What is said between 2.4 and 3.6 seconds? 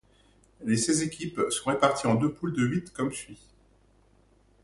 de huit comme suit.